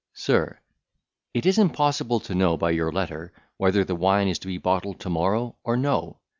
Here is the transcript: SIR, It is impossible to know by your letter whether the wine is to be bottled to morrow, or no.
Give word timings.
SIR, 0.15 0.59
It 1.35 1.45
is 1.45 1.59
impossible 1.59 2.19
to 2.21 2.33
know 2.33 2.57
by 2.57 2.71
your 2.71 2.91
letter 2.91 3.31
whether 3.57 3.83
the 3.85 3.93
wine 3.93 4.27
is 4.27 4.39
to 4.39 4.47
be 4.47 4.57
bottled 4.57 4.99
to 5.01 5.11
morrow, 5.11 5.57
or 5.63 5.77
no. 5.77 6.17